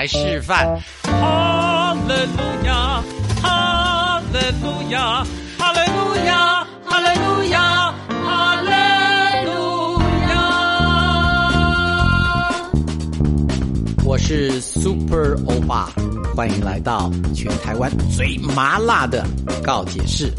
[0.00, 0.80] 来示范。
[1.02, 3.04] 哈利路亚，
[3.42, 5.22] 哈利路亚，
[5.58, 7.92] 哈利路亚，哈利路亚，
[8.24, 8.70] 哈利
[9.44, 10.00] 路
[10.30, 10.32] 亚。
[14.06, 15.90] 我是 Super 欧巴，
[16.34, 19.22] 欢迎来到全台湾最麻辣的
[19.62, 20.32] 告解室。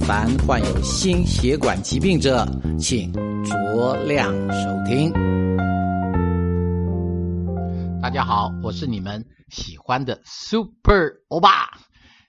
[0.00, 2.44] 凡患有心血管疾病者，
[2.80, 3.12] 请
[3.44, 5.12] 酌量收听。
[8.04, 11.70] 大家好，我是你们喜欢的 Super 欧巴。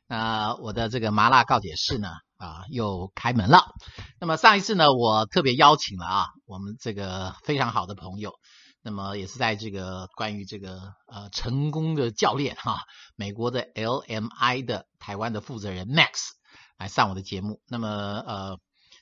[0.07, 3.73] 那我的这个麻辣告解室呢，啊，又开门了。
[4.17, 8.35] 那么上一次呢，我特别邀请了啊，我们这个非常好的朋友，
[8.83, 12.79] 那么也是在这个关于这个呃成功的教练哈，
[13.17, 16.13] 美国的 LMI 的台湾的负责人 Max
[16.77, 17.59] 来上我的节目。
[17.67, 18.59] 那么呃，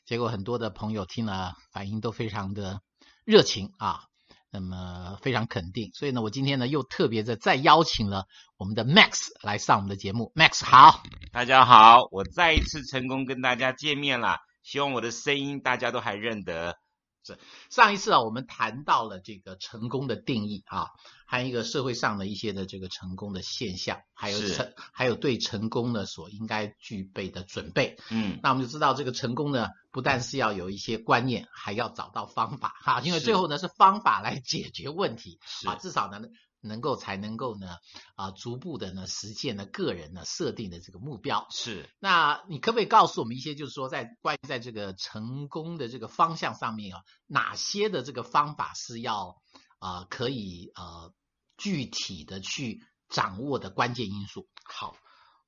[0.08, 2.82] 结果很多的朋友听了反应都非常的
[3.26, 4.06] 热情啊。
[4.54, 10.32] 那么非常肯定，所以呢，我今天呢又特别的再邀请了我们的 Max 来上我们的节目。
[10.36, 11.02] Max 好，
[11.32, 16.78] 大家好，我再一次成功跟大家见面了，希望我的声音大家都还认得。
[17.24, 20.88] 是上一次啊，我们谈到了这个成功的定义啊，
[21.26, 27.98] 还有一个社会上的一些的这个成功的现象，还有成还有对成功呢所应该具备的准备。
[28.10, 32.76] 嗯，那我们就知道这个成功呢，不但是要有一些观念，还要找到方法。
[32.82, 35.40] 哈，因为最后呢是方法来解决问题。
[35.66, 36.22] 啊，至少呢。
[36.64, 37.78] 能够才能够呢
[38.16, 41.90] 啊逐步的呢实现呢个人呢设定的这个目标是。
[42.00, 49.42] 那你可不可以告诉我们一些，就是说在关于在这个成功的这个方向上面啊，哪些的这个方法是要
[49.80, 51.14] 啊可以呃
[51.58, 54.48] 具体的去掌握的关键因素？
[54.64, 54.96] 好，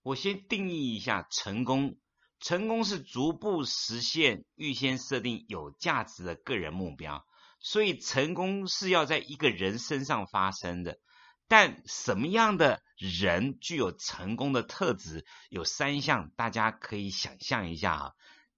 [0.03, 1.97] 我先定义一下成功。
[2.41, 7.25] 成功是逐步实现预先设定有价值的个人目标。
[7.65, 10.99] 所以，成功是要在一个人身上发生的。
[11.47, 15.25] 但什么样的人具有成功的特质？
[15.49, 18.11] 有三项，大家可以想象一下啊。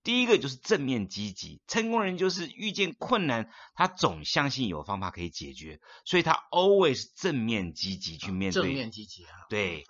[0.03, 8.61] 第一个就是正面积极，成功人就是遇见困难，他总相信有方法可以解决，所以他 always 正面积极去面对。
[8.61, 9.31] 正面积极啊。
[9.49, 9.85] 对。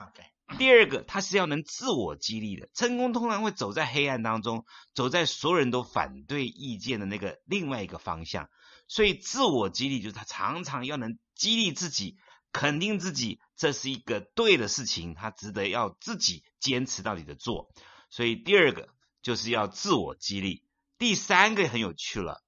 [0.59, 2.69] 第二个，他是要能自我激励的。
[2.75, 4.63] 成功通常会走在黑暗当中，
[4.94, 8.47] 走在所有人都反对意见的那个另外一个方向。
[8.88, 12.18] 所以，自我激励就是他常常要能激励自己，
[12.53, 17.70] 肯定自己，这是一个对的事情，他值得要自己坚持到底的做。
[18.09, 18.88] 所以，第二个
[19.22, 20.64] 就是要自我激励。
[20.98, 22.42] 第三个很有趣了，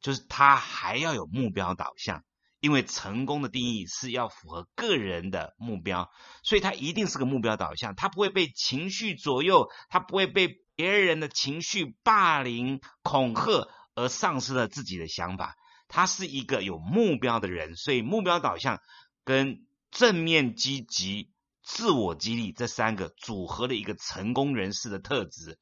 [0.00, 2.24] 就是他还要有目标导向，
[2.58, 6.10] 因为成功的定义是要符合个人的目标，
[6.42, 13.68] 所以他一定是个目标导向，他不会被情绪左右，他不会被别人的情绪霸凌、恐吓。
[13.94, 15.56] 而丧失了自己的想法，
[15.88, 18.80] 他是一个有目标的人，所以目标导向
[19.24, 21.30] 跟正面积极、
[21.62, 25.58] 自我激励这三个组合的一个成功人士的特质。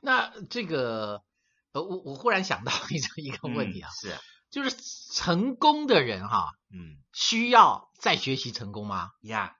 [0.00, 1.22] 那这个
[1.72, 4.16] 呃，我我忽然想到一个一个问题啊，是，
[4.50, 4.76] 就是
[5.12, 9.10] 成功的人哈，嗯，需要再学习成功吗？
[9.20, 9.56] 呀，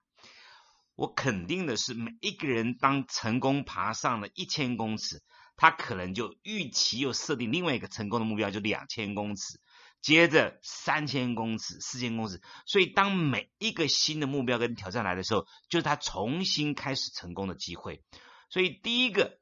[0.94, 5.22] 我肯定的是，每一个人当成功爬上了一千公尺。
[5.56, 9.58] 他可能就预期又设定另外一个成功的目标，就两千公尺，
[10.02, 12.42] 接着三千公尺、四千公尺。
[12.66, 18.02] 所以，当每一个新的目标跟挑战来的时候，就是他重新开始成功的机会。
[18.50, 19.38] 所以，第一个，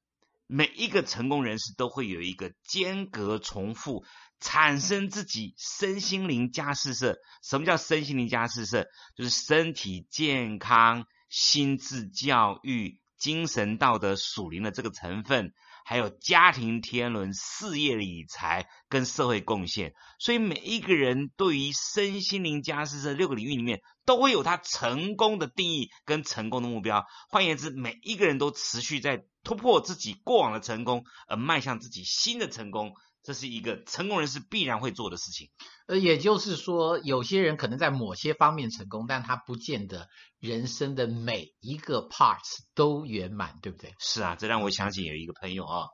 [0.46, 4.04] 每一个成功人士都会有一个间隔重复，
[4.38, 7.18] 产生自己身心灵加试色。
[7.42, 8.86] 什么叫身心灵加试色？
[9.16, 15.52] 就是身体健康、心智教育、精神道德、属灵的这个成分。
[15.84, 27.04] 还有家庭天伦、事业理财跟社会贡献，所以每一个人对于身心灵家事这六个领域里面，都会有他成功的定义跟成功的目标。
[27.28, 32.94] 换言之，每一个人都持续在突破自己过往的成功，而迈向自己新的成功。
[33.24, 35.50] 这是一个成功人士必然会做的事情。
[35.86, 43.94] 呃，也就是说，有些人可能在某些方面成功，但他不见得人生的每一个 parts 都圆满，对不对？
[43.98, 45.88] 是啊，这让我想起有一个朋友啊，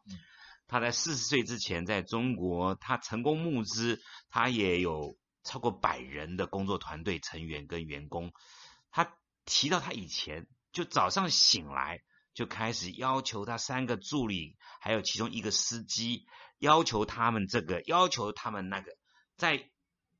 [0.66, 8.32] 他在四十岁之前在中国，他成功募资，他也有超过百人的工作团队成员跟员工。
[8.90, 12.00] 他提到他以前就早上醒来
[12.34, 16.26] 就开始要求他三个助理，还有其中一个司机。
[16.60, 18.92] 要求他们这个，要求他们那个，
[19.36, 19.68] 在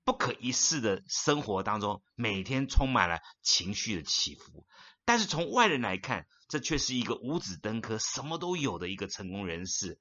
[0.05, 4.67] 不可一世的生活当中，每天充满了情绪的起伏。
[5.05, 10.01] 但是从外人来看，这却是一个五子登科、什么都有的一个成功人士。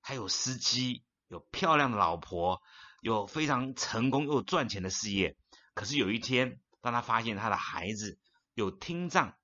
[0.00, 2.60] 还有司机，有漂亮的老婆，
[3.00, 5.36] 有非常成功又赚钱的事业。
[5.74, 8.18] 可是有一天，当他发现他的孩子
[8.54, 9.36] 有听障，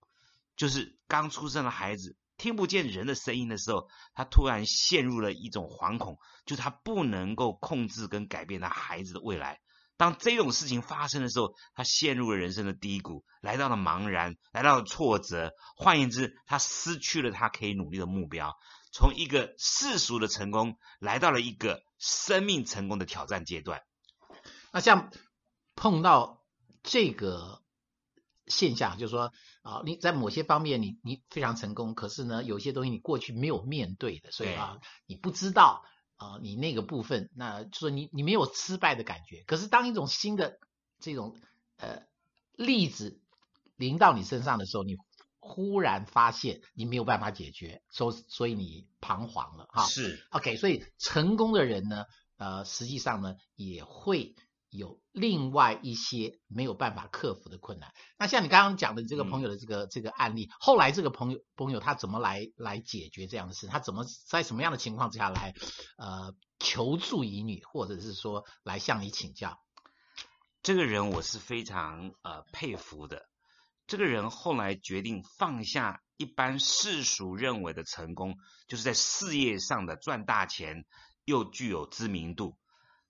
[0.57, 9.61] 就是刚出生的孩子听不见人的声音的时候，他突然陷入了一种惶恐，就他不能够控制跟改变他孩子的未来。
[9.97, 15.53] 当这种事情发生的时候，他陷入了人生的低谷，来到了茫然，来到了挫折。
[15.77, 18.57] 换言之，他失去了他可以努力的目标，
[18.93, 23.83] 从一个世俗的成功，来到了一个生命成功的挑战阶段。
[24.73, 25.13] 那像
[25.77, 26.43] 碰到
[26.83, 27.63] 这个
[28.47, 29.33] 现象，就是说
[29.63, 35.85] 啊，你在某些方面你你非常成功，可是呢，有些东西你过去没有面对的，所以啊，你不知道。
[36.17, 39.43] 啊，你那个部分，那就说你你没有失败的感觉。
[39.49, 40.61] 可是当一种新的
[41.01, 41.37] 这种
[41.77, 42.05] 呃
[42.53, 43.21] 例子
[43.75, 44.97] 临到你身上的时候，你
[45.41, 49.87] 忽然发现你没有办法解决，所所以你彷徨了哈。
[49.87, 52.05] 是 OK，所以成功的人呢，
[52.37, 54.37] 呃，实际上呢也会。
[54.77, 57.93] 有另外一些没有办法克服的困难。
[58.19, 63.69] 那像你刚刚讲的这个朋友的这个这个案例，后来这个朋友朋友他怎么来来解决这样的事？
[63.69, 65.55] 他怎么在什么样的情况之下来
[65.97, 69.61] 呃求助于你，或者是说来向你请教？
[70.63, 73.29] 这个人我是非常呃佩服的。
[73.87, 78.35] 这个人后来决定放下一般世俗认为的成功，
[78.67, 80.85] 就是在事业上的赚大钱，
[81.25, 82.57] 又具有知名度。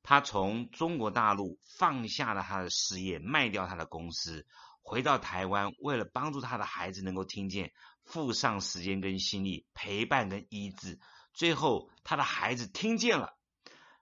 [0.06, 4.46] 他从中国大陆放下了他的事业，卖掉他的公司，
[4.82, 7.72] 回到台湾，为了帮助他的孩子能够听见，
[8.04, 11.00] 付上时间跟心力陪伴跟医治。
[11.32, 13.38] 最后，他的孩子听见了。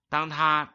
[0.08, 0.75] 当他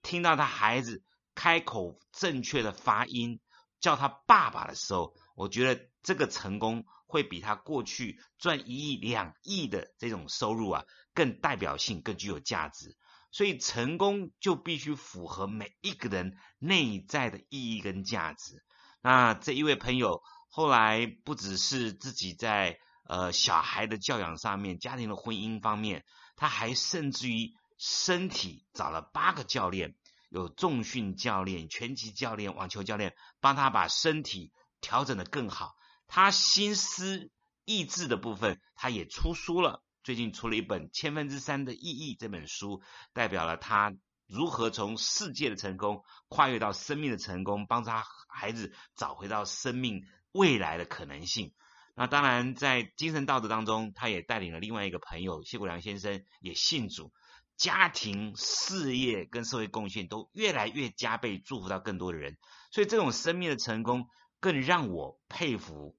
[0.00, 1.04] 听到他孩子
[1.34, 3.40] 开口正确的发音，
[3.80, 12.96] 叫他爸爸的时候，我觉得这个成功会比他过去赚一亿两亿的这种收入啊，更代表性，更具有价值。
[13.30, 18.64] 所以成功就必须符合每一个人内在的意义跟价值。
[19.00, 26.04] 那这一位朋友后来不只是自己在呃小孩的教养上面、家庭的婚姻方面，
[26.36, 29.94] 他还甚至于身体找了八个教练，
[30.30, 35.74] 有重训教练、拳击教练、网球教练，帮他把身体调整的更好。
[36.06, 37.30] 他心思
[37.64, 39.84] 意志的部分，他也出书了。
[40.08, 42.80] 最近出了一本《千分之三的意义》这本书，
[43.12, 43.94] 代表了他
[44.26, 51.52] 如何从世界的成功跨越到生命的成功，帮助他孩子找回到生命未来的可能性。
[51.94, 57.12] 那当然，在精神道德当中，他也带领了另外一个朋友谢国良先生也信主，
[57.58, 62.38] 家庭、事业跟社会贡献都越来越加倍，祝福到更多的人。
[62.70, 64.08] 所以这种生命的成功
[64.40, 65.98] 更让我佩服，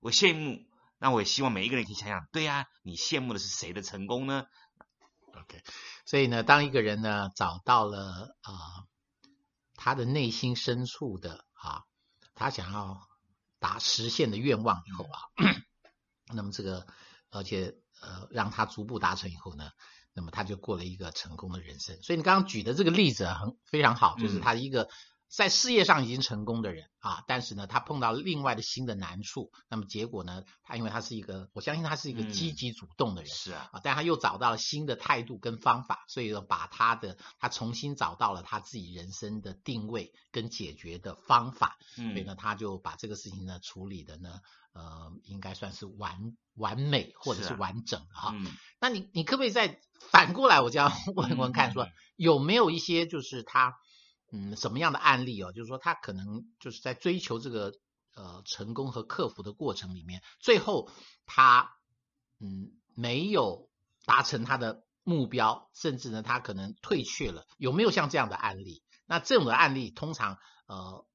[0.00, 0.64] 我羡慕。
[1.04, 4.46] 那我也希望每一个人可以想想，对呀，你羡慕的是谁的成功呢
[5.34, 5.62] ？OK，
[6.06, 8.88] 所以呢，当一个人呢找到了啊
[9.74, 11.82] 他的内心深处的啊
[12.34, 13.06] 他想要
[13.58, 15.20] 达实现的愿望以后啊，
[16.32, 16.86] 那么这个
[17.28, 19.72] 而且呃让他逐步达成以后呢，
[20.14, 22.02] 那么他就过了一个成功的人生。
[22.02, 24.88] 所以你刚刚举的这个例子很非常好，就是他一个。
[25.36, 44.40] 在事业上已经成功的人啊，但是呢，他碰到另外的新的难处，那么结果呢，他因为他是一个，我相信他是一个积极主动的人，是啊，啊，但他又找到了新的态度跟方法，所以说把他的他重新找到了他自己人生的定位跟解决的方法，所以呢，他就把这个事情呢处理的呢，
[44.72, 48.34] 呃，应该算是完完美或者是完整哈。
[48.80, 49.80] 那你你可不可以再
[50.12, 53.74] 反过来，我就要 问问看，说有没有一些就是他。
[54.32, 55.52] 嗯，什么样的案例哦？
[55.52, 57.72] 就是说他可能就是在追求这个
[58.14, 60.90] 呃成功和克服的过程里面，最后
[61.26, 61.76] 他
[62.40, 63.68] 嗯没有
[64.04, 67.46] 达成他的目标，甚至呢他可能退却了。
[67.58, 68.82] 有没有像这样的案例？
[69.06, 71.06] 那这种的案例通常呃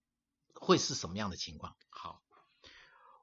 [0.54, 1.76] 会是什么样的情况？
[1.90, 2.22] 好，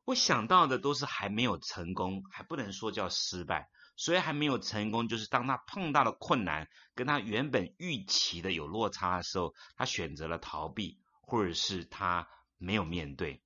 [0.04, 3.68] 我想到的都是还没有成功，还不能说叫失败。
[3.96, 13.42] 所以还没有成功，就是当他碰到了困难，跟他原本预期的有落差的时候，他选择了逃避，或者是他没有面对。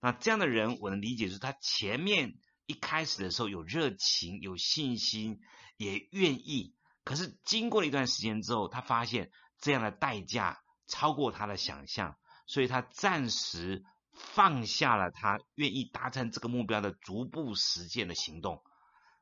[0.00, 5.40] 那这样的人，我能理解是他前面一开始的时候有热情、有信心，
[5.76, 6.74] 也愿意。
[7.04, 12.16] 可是经过了一段时间之后，他发现这样的代价超过他的想象，
[12.46, 18.62] 所以他暂时放下了他愿意达成这个目标的逐步实践的行动。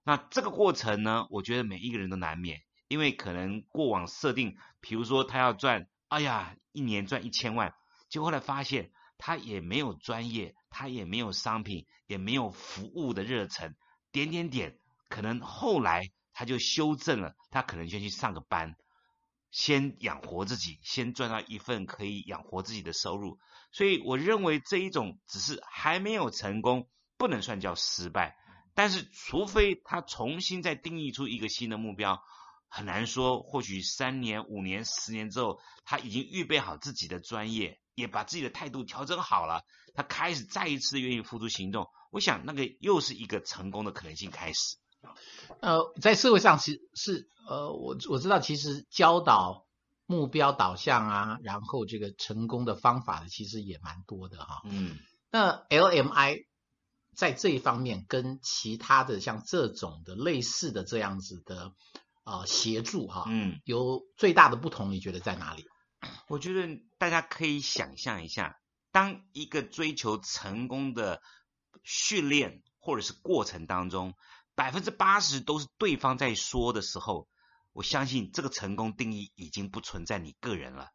[0.08, 7.74] 那这个过程呢，我觉得每一个人都难免，因为可能过往设定，比如说他要赚，哎呀，一年赚一千万，
[8.08, 13.76] 就后来发现他也没有专业，他也没有商品，也没有服务的热忱，
[14.10, 14.78] 点点点，
[15.10, 18.76] 可能后来他就修正了，他可能先去上个班。
[19.50, 23.38] 先养活自己，先赚到一份可以养活自己的收入。
[23.72, 26.88] 所以我认为这一种只是还没有成功，
[27.18, 28.38] 不能算叫失败。
[28.78, 32.22] 但是除非他重新再定义出一个新的目标，
[32.68, 33.42] 很难说。
[33.42, 41.88] 或许三年、五年、十年之后，他已经预备好自己的专业，也把自己的态度调整好了，他开始再一次愿意付出行动。
[42.12, 44.76] 我想那个又是一个成功的可能性开始。
[45.60, 49.66] 呃，在社会上其实是呃，我我知道其实教导
[50.06, 54.60] 目标导向啊，然后这个成功的方法的其实也蛮多的哈。
[54.66, 55.00] 嗯，
[55.32, 56.44] 那 LMI
[57.14, 61.72] 在这一方面跟其他的像这种的类似的这样子的
[62.24, 65.64] 呃协助哈，嗯，有最大的不同，你觉得在哪里？
[66.28, 68.60] 我觉得大家可以想象一下，
[68.92, 71.22] 当一个追求成功的
[71.82, 74.14] 训练或者是过程当中。
[74.54, 77.28] 百分之八十都是对方在说的时候，
[77.72, 80.88] 我相信这个成功定义已经不存在你个人了。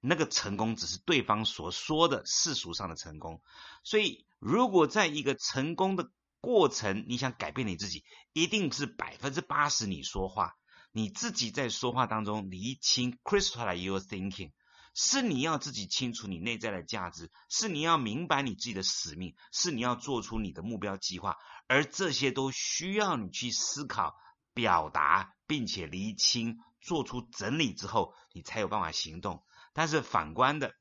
[0.00, 3.42] 那个成功只是对方所说的世俗上的成功。
[3.82, 10.54] 所以，如果在一个成功的过程，你想改变你自己，一定是百分之八十你说话，
[10.92, 14.52] 你自己在说话当中厘清 crystallize your thinking，
[14.94, 21.36] 是你要自己清楚你内在的价值，是你要明白你自己的使命，是你要做出你的目标计划。
[21.66, 24.16] 而这些都需要你去思考、
[24.54, 29.44] 表达，并且厘清、做出整理之后，你才有办法行动。
[29.78, 30.74] 但是反观的，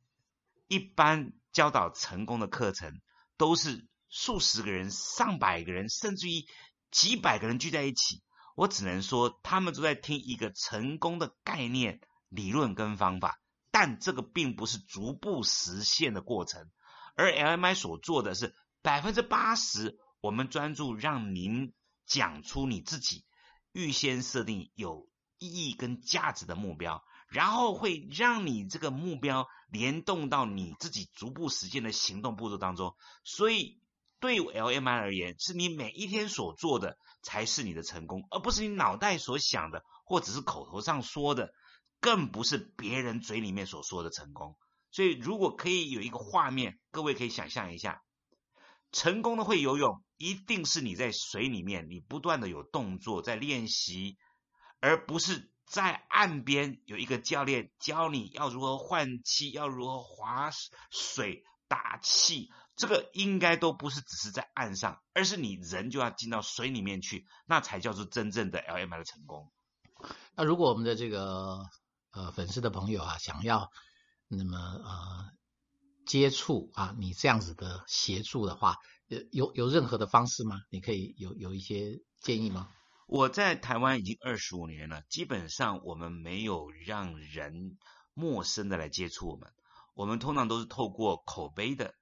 [0.67, 2.99] 一般教导成功的课程，
[3.37, 6.47] 都是数十个人、上百个人，甚至于
[6.89, 8.23] 几百个人聚在一起。
[8.55, 13.39] 我只能说，他们都在听一个成功的概念、理论跟方法，
[13.69, 16.67] 但这个并不是逐步实现的过程。
[17.13, 19.99] 而 LMI 所做的是百分之八十。
[20.21, 21.71] 我们专注让您
[22.07, 23.25] 讲出你自己
[23.73, 32.95] 预先设定有意义跟价值的目标，然后会让你这个目标联动到你自己逐步实现的行动步骤当中。
[33.23, 33.79] 所以，
[34.19, 41.51] 对 LMI 而言，是你每一天所做的才是你的成功，而不是你脑袋所想的，或者是口头上说的，
[41.99, 44.57] 更不是别人嘴里面所说的成功。
[44.91, 48.01] 所以，如果可以有一个画面，各位可以想象一下。
[48.93, 54.17] 成功的会游泳，一定是你在水里面，你不断的有动作在练习，
[54.79, 60.49] 而不是在岸边有一个教练教你要如何换气，要如何划
[60.89, 62.49] 水打气。
[62.75, 69.51] 这个应该都不是只是在岸上，而是你人就要进到水里面去，那才叫做真正的 LMI 的成功。
[70.35, 71.59] 那如果我们的这个
[72.11, 73.71] 呃粉丝的朋友啊，想要
[74.27, 75.37] 那么呃。
[76.05, 78.77] 接触啊，你这样子的协助的话，
[79.09, 80.61] 有有有任何的方式吗？
[80.69, 82.69] 你可以有有一些建议吗？
[83.07, 87.77] 我在台湾已经二十五年了，基本上我们没有让人
[88.13, 89.51] 陌生的来接触我们，
[89.95, 91.95] 我们通常都是透过口碑的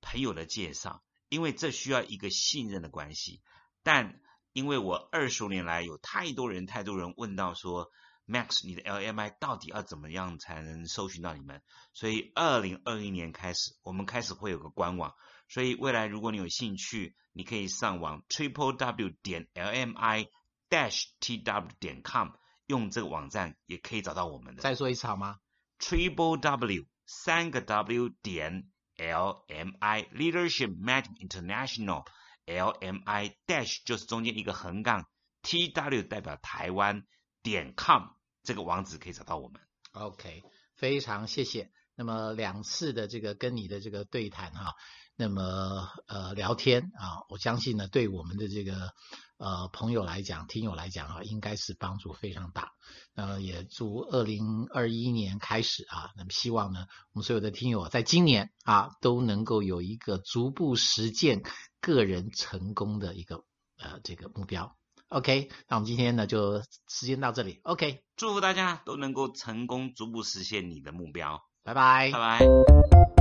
[0.00, 3.40] 朋友的介绍，因为这需要一个信任的关系。
[3.82, 4.20] 但
[4.52, 7.90] 因为我二十五年来有太多人太多人问到说。
[8.30, 11.62] Max，你的 LMI 到底要怎么样才能搜寻到你们？
[11.94, 15.14] 所以二零二一年开始，我们开始会有个官网。
[15.48, 20.26] 所以未来如果你有兴趣，你可以上网 triple w 点 LMI
[20.68, 22.30] dash tw 点 com，
[22.66, 24.62] 用这个网站也可以找到我们的。
[24.62, 25.38] 再说一次好吗
[25.78, 32.04] ？triple w 三个 w 点 LMI leadership management international
[32.46, 35.08] LMI dash 就是中间一个横杠
[35.42, 37.04] tw 代表台湾
[37.42, 38.08] 点 com。
[38.42, 39.60] 这个网址可以找到我们。
[39.92, 40.42] OK，
[40.74, 41.70] 非常谢谢。
[41.98, 44.76] 那么两次的这个跟你的这个对谈哈，
[45.16, 48.92] 那么呃聊天啊，我相信呢，对我们的这个
[49.36, 52.70] 呃朋友来讲、听友来讲啊，应该是帮助非常大。
[53.14, 61.42] 那么也祝二零二一年开始啊，那么希望呢，我们所有的听友在今年啊都能够有一个逐步实践
[61.80, 63.44] 个人成功的一个
[63.76, 64.76] 呃这个目标。
[65.08, 67.58] OK，那我们今天呢就时间到这里。
[67.64, 71.47] OK，祝福大家都能够成功逐步实现你的目标。
[71.68, 73.17] 拜拜，拜拜。